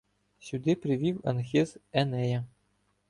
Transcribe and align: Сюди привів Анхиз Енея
Сюди 0.39 0.75
привів 0.75 1.21
Анхиз 1.23 1.77
Енея 1.93 2.45